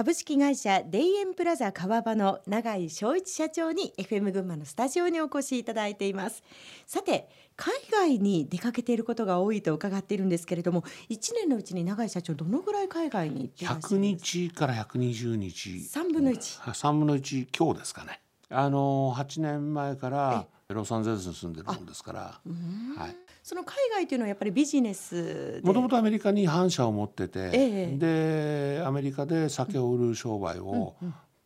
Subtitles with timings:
[0.00, 6.42] 株式会社デイエンプラザ川場の永井翔一社長に FM 群馬のスタジオにお越しいただいています。
[6.86, 15.68] さて海外に出かけていることが多いと伺っているんですけれども1年のうちに永井社長どのぐらい海外に行ってらっしゃ100日から120日。
[15.68, 18.22] 3分の1 3分の1今日ですかね。
[18.48, 22.40] あの8年前からロサンゼルスに住んでるもんですから、
[22.96, 23.16] はい、
[23.50, 28.78] その海外というのはやっぱりビジネスもともとアメリカに本社を持ってて、ええ。
[28.78, 30.94] でアメリカで酒を売る商売を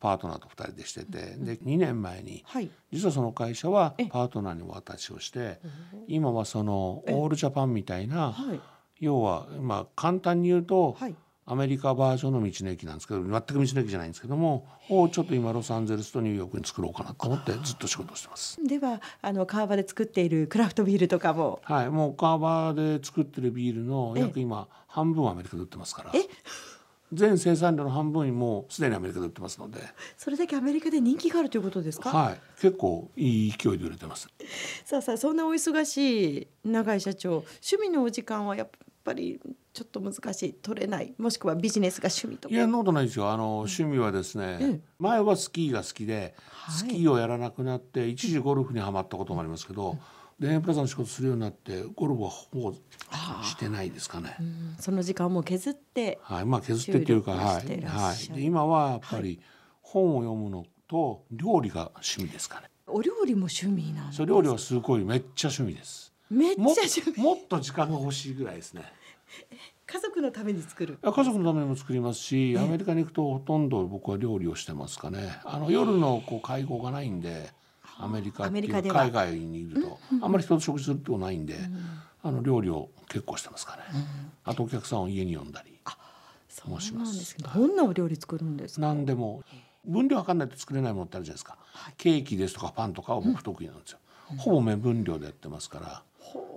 [0.00, 2.70] パートナーと2人でしてて、で2年前にはい。
[2.92, 5.60] 実はその会社はえパートナーにお渡しをして
[6.06, 8.60] 今はそのオールジャパンみたいなはい。
[9.00, 11.14] 要はまあ簡単に言うとはい
[11.46, 18.58] アメリカバージョンの道の駅なんですけど全く道の駅じゃないんですけどもをちょっと今ロサンゼルスとニューヨークに作ろうかなと思ってずっと仕事をしてます。
[18.66, 21.60] ではあの川場で作っているクラフトビールとかも。
[21.64, 24.22] はい、もうカーバーで作ってるビールのええ。
[24.22, 26.20] 約今半分はアメリカで売ってますからえ？
[27.12, 29.78] 全生産量の半分にもうすでにアメリカで売ってますので、
[30.16, 34.28] それだけアメリカで人気があるということですか、はい、結構いい勢いで売れてます。
[34.84, 38.78] さあさあそんなお忙しい永井社長趣味のお時間はやっぱ
[39.12, 39.40] り
[39.72, 40.52] ちょっと難しい。
[40.54, 41.14] 取れない。
[41.18, 42.54] もしくはビジネスが趣味とか。
[42.54, 43.30] いやそんなことないですよ。
[43.30, 44.80] あの趣味はですね、ええ。
[44.98, 49.98] 前はスキーが好きで、はいスキーをやらなくなって一時ゴルフにはまったこともありますけど、
[50.38, 54.36] でエンプラザの仕事するようになってゴルフはほぼしてないですかね。
[54.40, 54.76] うん。
[54.78, 59.40] その時間をもう削ってはい、まあ削ってっていうか、はい、はい、で今はやっぱり
[59.82, 62.70] 本を読むのと料理が趣味ですかね。
[62.86, 66.13] お料理も趣味なんですそう料理はすごいめっちゃ趣味です。
[66.34, 68.82] めっちゃもっ趣味もっと時間が欲しいぐらいですね。
[69.86, 70.98] 家族のために作る。
[71.02, 75.36] 家族のためにも作りますし、アメリカに行くとほとんど僕は料理をしてますかね。
[75.44, 77.50] あの夜のこう会合がないんで、
[77.98, 79.02] アメリカっていうアメリカでは。
[79.02, 81.56] 海外にいると、あんまり人と食事するってことないんで、
[82.22, 83.82] あの料理を結構してますかね。
[84.44, 85.78] あとお客さんを家に呼んだり、
[86.48, 87.10] そうもします。
[87.10, 88.86] なんですけどどんなお料理作るんですか？
[88.86, 89.42] 何でも。
[89.86, 91.58] 分量測んないと作れないものってあるじゃないですか。
[91.98, 93.98] ケーキですとかパンとかは僕得意なんですよ。
[94.38, 96.02] ほぼ目分量でやってますから。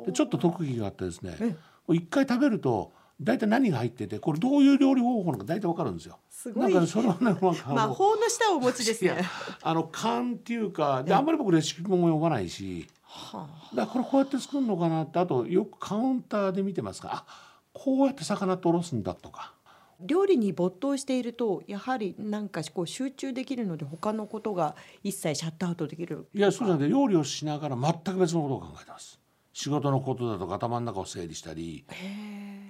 [0.05, 1.55] でちょっと特技があってですねえ
[1.89, 6.19] 一回食べると大体何が入っててこれどういう料理方法なのか大体わかるんですよ。
[6.29, 6.63] すごい。
[6.65, 9.23] なんかねその 魔法の舌をお持ちですね。
[9.63, 13.75] あの勘っていうかであんまり僕レシピ本も読まないしはあ。
[13.75, 17.07] だからこれこうやって作るのかなってあとよくカウンターで見てますか。
[17.07, 17.25] らあ
[17.73, 19.53] こうやって魚っておろすんだとか。
[19.99, 29.19] 料理に没頭しているとやはりなんかこう集中できるので他のことが一切シャットアウトできるいやそうじゃなくて料理をしながら全く別のことを考えてます。
[29.57, 31.83] 仕事のことだとか頭の中を整理したり。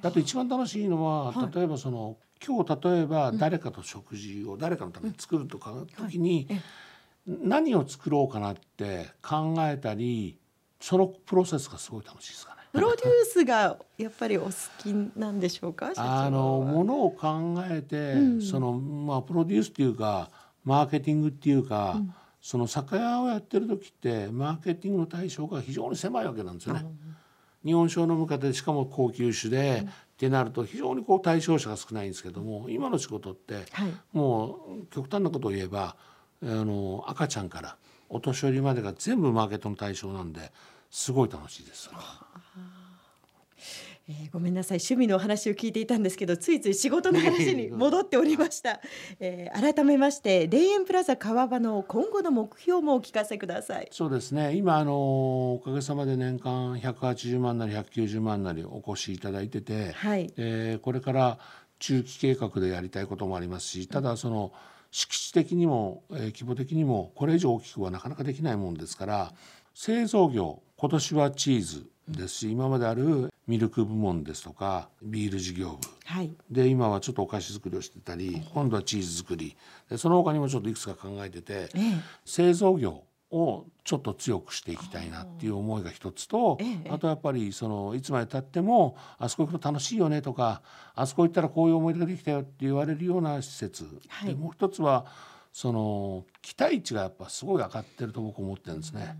[0.02, 2.16] あと一番楽しいのは、例えばその
[2.46, 6.48] 今日例えば誰かと食事を誰かのために作るとか時に、
[7.26, 10.40] 何を作ろうかなって考えたり
[10.80, 12.62] そのプロセスがすごい楽しいですかね。
[12.72, 14.86] プロデュースがやっぱりお好き
[15.20, 20.30] なんでしょうかあのものを考えて、そのまあプロデュースっていうか
[20.64, 22.00] マーケティングっていうか、
[22.48, 26.86] その酒屋をやってる時ってマーケティングの対象が非常に狭いわけなんですよね。
[27.66, 33.92] 日本酒を飲む方でしかも高級酒で、ってなると非常にこう対象者が少ないんですけども今の仕事って、はい。
[34.14, 35.98] もう極端なことを言えば
[36.42, 37.76] あの赤ちゃんから
[38.08, 40.50] お年寄りまでが全部マーケットの対象なんで
[40.90, 41.90] すごい楽しいです。
[44.10, 44.78] えーごめんなさい。
[44.78, 48.80] 趣味のお話を聞いていたんですけどついつい仕事の話に 戻っておりました、
[49.20, 53.88] えー改めまして田園プラザ川場の今後の目標もお聞かせください。
[53.92, 54.56] そうですね。
[54.56, 60.28] 今あのおかげさまで年間180万なり190万なりお越しいただいてて、はい。
[60.36, 61.40] でこれから
[61.80, 64.52] 中期計画でやりたいこともありますしただその
[64.92, 69.34] 敷地的にも、えー規模的にもこれ以上大きくはなかなかできないもんですから
[69.74, 75.78] 製造業今年はチーズですし、今まであるミルク部門ですとかビール事業部。
[76.06, 76.32] はい。
[76.50, 79.56] で今はちょっとお菓子作りをしてたり今度はチーズ作り。
[79.90, 82.02] でその他にもちょっといくつか考えてて、ええ。
[82.26, 90.62] 製造業をちょっと強くしていきたいなっていう思いが一つと、ええあとやっぱりそのいつまでたってもあそこ行くと楽しいよねとか
[90.96, 94.30] あそこ行ったらこういう思い出ができたよって言われるような施設、はい。
[94.30, 95.06] でもう一つは
[95.52, 99.18] その期待値がやっぱすごい上がってると僕思ってるんですね。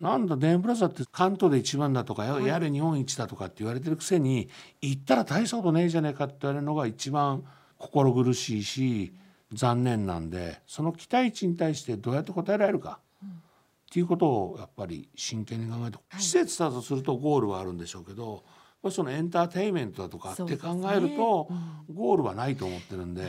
[0.00, 4.48] なんだデンプラザって関東で一番だとかややれ日本一だとかって言われてるくせに
[4.82, 7.44] 行ったら大したことねえじゃねえかって言われるのが一番
[7.78, 9.14] 心苦しいし
[9.52, 18.42] 残念なんでその期待値に対してどうやって応えられるか、っていうことをやっぱり真剣に考えて、施設だとするとゴールはあるんでしょうけどやっ
[18.82, 21.48] ぱりそのエンターテインメントだとかって考えると、
[21.92, 23.22] ゴールはないと思ってるんで。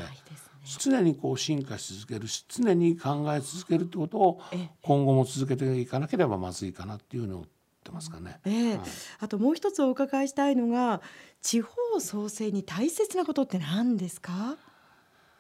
[0.79, 4.69] 常にこう進化し続けるし常に考え続けるってことをええ。
[4.81, 7.47] 今後も続けていかなければまずいかなっていうのを言っ
[7.83, 8.39] てますかね。
[8.45, 8.77] ええ。
[8.77, 8.87] はい。
[9.19, 11.01] あともう一つお伺いしたいのが
[11.41, 14.57] 地方創生に大切なことって何ですか？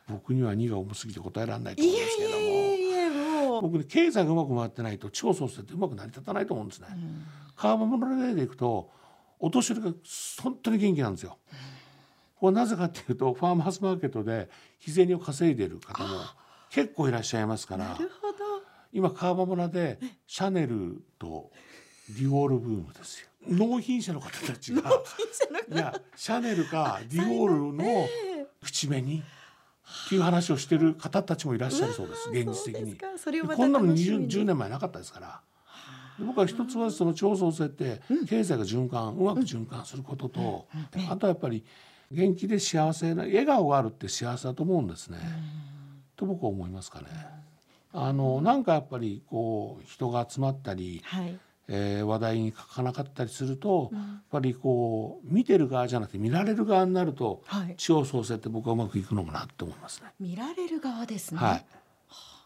[0.07, 2.35] 僕には2が重すぎて答えられないとい思うんですけども。
[2.35, 6.87] やいやいやいやもう、僕ね経済がうまく回ってないと地方創生ってうまく成り立たないと思うんですね。
[7.55, 8.91] 川場村の例でいくと
[9.39, 9.93] お年寄りが
[10.43, 11.39] 本当に元気なんですよ。
[12.39, 14.49] これなぜかっていうとファーマーズマーケットで
[14.79, 16.09] 日銭を稼いでいる方も
[16.69, 17.97] 結構いらっしゃいますから。
[18.93, 21.51] 今川場村でシャネルと
[22.09, 23.27] ディオールブームですよ。
[23.47, 24.81] 納品者の方たちが。
[25.69, 28.07] いやシャネルかディオールの
[28.63, 29.17] 口紅？
[29.17, 32.29] っていう話をしてる方たちもいらっしゃるそうです。
[32.29, 32.97] 現実的に。
[33.55, 35.41] こんなの楽しみ 20, に10年前なかったですから。
[36.17, 40.67] で僕は一つはその地方創生って経済が循環、うまく循環することと、
[41.09, 41.65] あとはやっぱり
[42.11, 45.17] 元気で幸せな笑顔があるって幸せだと思うんですね。
[46.15, 47.07] と僕は思いますかね。
[47.93, 60.11] あのなんかやっぱりこう人が集まったり、はいえー話題に書かなかったりすると、やっぱりこう見てる側じゃなくて見られる側になると、はい地方創生って僕はうまくいくのかなって思いますね。
[60.19, 61.65] 見られる側ですね、はい。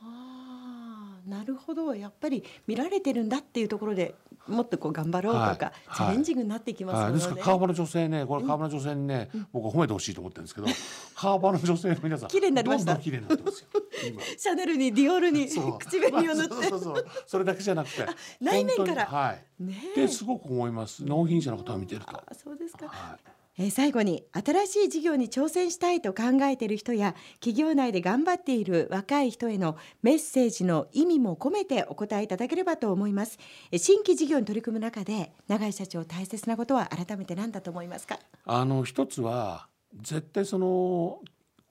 [0.02, 4.16] ああなるほどやっぱり見られてるんだっていうところで
[4.48, 10.68] もっとこう頑張ろうとか、はいチャレンジングになっていきますのね、ですから川場の女性ねこれ川場の女性にね、僕は褒めてほしいと思ってるんですけど
[11.16, 12.96] 川場の女性の皆さん綺麗になりました。
[12.98, 13.68] 綺麗になってますよ
[14.08, 14.22] 今。
[14.38, 16.80] シャネルにディオールに口紅を塗って、まあ
[17.26, 18.06] それだけじゃなくて
[18.40, 19.06] 内面から？
[19.06, 19.64] はい。
[19.64, 20.02] ねえ。
[20.02, 21.04] ですごく思います。
[21.04, 23.20] 納品者の方を見てると、あそうですか、はい、
[23.58, 33.38] えー最後に新しい事業に挑戦したいと考えている人や企業内で頑張っている若い人へのメッセージの意味も込めてお答えいただければと思います。
[33.72, 38.20] えー新規事業に取り組む中で永井社長大切なことは改めて何だと思いますか？
[38.46, 39.68] あの一つは
[40.02, 41.20] 絶対その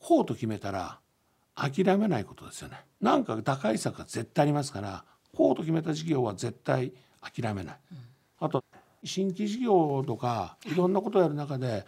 [0.00, 1.00] こうと決めたら
[1.54, 2.76] 諦めないことですよね。
[3.00, 5.04] なんか打開策が絶対ありますから
[5.34, 8.07] こうと決めた事業は絶対諦めない、あと
[9.04, 11.86] 新規事業とかいろんなことをやる中で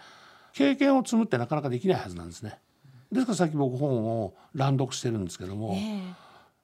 [0.52, 2.58] 経験を積むってなかなかできないはずなんですね。
[3.12, 6.02] ですからさっき僕本を乱読してるんですけども、え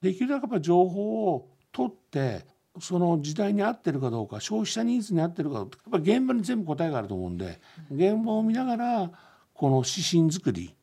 [0.00, 2.46] できるだけやっぱ情報を取って
[2.80, 7.60] その時代に合ってるかどうか消費者ニーズに合ってるかどうかやっぱ現場に全部答えがあると思うんで
[7.90, 9.10] 現場を見ながら
[9.54, 10.75] この指針作り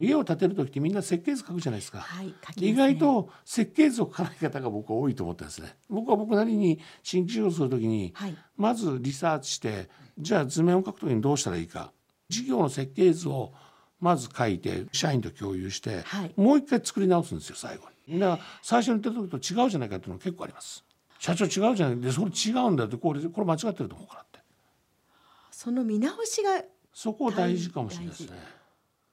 [0.00, 2.00] 家を建てる時ってみんな設計図書くじゃないですか。
[2.00, 5.76] はいすね意外と設計図を書かない方が僕は多いと思ってですね。
[5.90, 11.92] 僕は僕なりに新規事業をする時にはいま図リサーチしてじゃあ図面を書く時にどうしたらいいか
[12.28, 13.52] 事業の設計図を
[14.00, 18.18] まず書いて社員と共有して、はいもう一回作り直すんですよ最後に。
[18.18, 20.84] だから最初に言った時と違うじゃないかっていうの結構あります。
[21.18, 24.40] 社長違うじゃないでそれ違うんだよってこれこれ間違ってると思うからって
[25.50, 26.62] その見直しが
[26.94, 28.59] そこ大事かもしれないですね。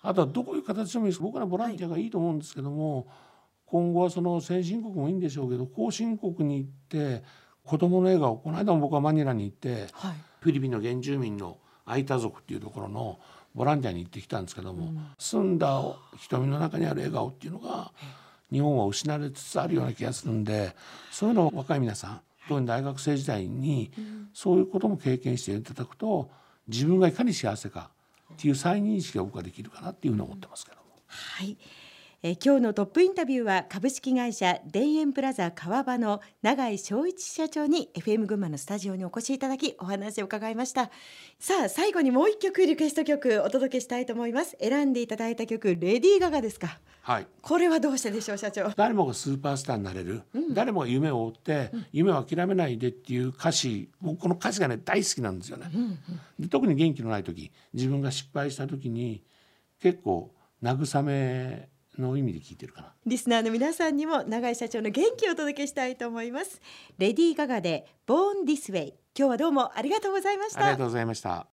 [0.01, 1.21] あとはどういう形でもいいです。
[1.21, 3.07] 僕らボランティアがいいと思うんですけども、
[3.65, 7.23] 今後はその先進国もいいんでしょうけど後進国に行って
[7.65, 10.13] 子供の笑顔この間も僕はマニラに行ってはい。
[10.39, 13.19] フィリピンの原住民のアイタ族っていうところの
[13.53, 15.57] ボランティアに行ってきたんですけども、澄ん。
[15.57, 15.83] だ
[16.17, 17.91] 瞳の中にある笑顔っていうのが
[18.51, 20.75] 日本は失われつつあるような気がするんで
[21.11, 23.91] そういうのを若い皆さん特に大学生時代に
[24.33, 26.29] そういうことも経験していただくと
[26.67, 27.89] 自分がいかに幸せか
[28.33, 30.83] っていう再認識が僕はできるかなっていうふうに思ってますけども。
[31.07, 31.57] はい、
[32.23, 40.89] えー今日のトップインタビューは株式会社田園プラザ川場の永井翔一社長に FM 群馬のスタジオにお越しいただきお話を伺いました。
[41.37, 44.57] さあ最後にもう一曲リクエスト曲お届けしたいと思います。
[44.59, 46.79] 選んでいただいた曲レディーガガですか？
[47.03, 47.27] はい。
[47.43, 48.71] これはどうしてでしょう社長？
[48.75, 55.69] 誰もがスーパースターになれる、誰もが夢を追って、夢を諦めないでっていう歌詞僕この歌詞がね大好きなんですよね。
[56.39, 59.23] で特に元気のない時自分が失敗した時に
[59.79, 60.33] 結構
[60.63, 62.93] 慰めの意味で聞いてるかな。
[63.05, 66.61] リスナーの皆さんにも永井社長の元気をお届けしたいと思います
[66.97, 71.45] レディーガガで Born This Way 今日はどうもありがとうございましたありがとうございました。